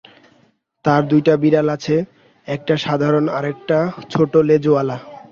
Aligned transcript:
তার 0.85 1.01
দুইটা 1.07 1.33
বিড়াল 1.37 1.67
আছে, 1.75 1.95
একটা 2.47 2.73
সাধারণ 2.77 3.25
আরেকটা 3.29 3.77
ছোট 4.09 4.31
লেজওয়ালা। 4.49 4.97